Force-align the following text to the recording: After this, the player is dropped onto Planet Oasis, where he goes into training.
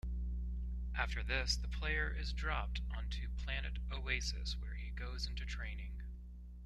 After 0.95 1.21
this, 1.21 1.55
the 1.55 1.67
player 1.67 2.09
is 2.09 2.33
dropped 2.33 2.81
onto 2.89 3.27
Planet 3.37 3.77
Oasis, 3.91 4.57
where 4.57 4.73
he 4.73 4.89
goes 4.89 5.27
into 5.27 5.45
training. 5.45 6.01